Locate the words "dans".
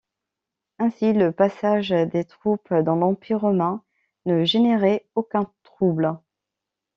2.73-2.95